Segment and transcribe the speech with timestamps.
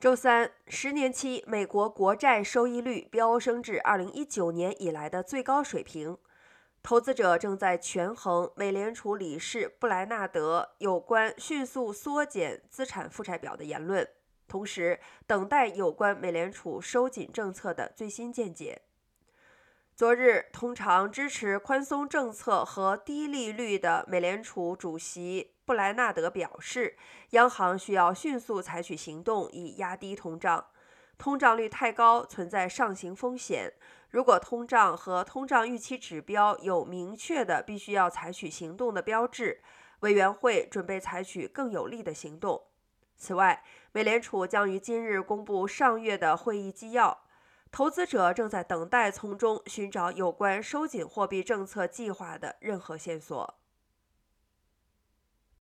[0.00, 6.16] 周三，十年期美国国债收益率飙升至二零一九年以来的最高水平。
[6.82, 14.08] 投资者正在权衡美联储理事布莱纳德有关迅速缩减资产负债表的言论，
[14.48, 18.80] 同时等待有关美联储收紧政策的最新见解。
[20.00, 26.96] 昨日，通常支持宽松政策和低利率的美联储主席布莱纳德表示，
[27.32, 30.68] 央行需要迅速采取行动以压低通胀。
[31.18, 33.74] 通胀率太高，存在上行风险。
[34.08, 39.60] 如果通胀和通胀预期指标有明确的必须要采取行动的标志，
[39.98, 42.62] 委员会准备采取更有力的行动。
[43.18, 47.24] 此外，美联储将于今日公布上月的会议纪要。
[47.72, 53.60] 投资者正在等待从中寻找有关收紧货币政策计划的任何线索。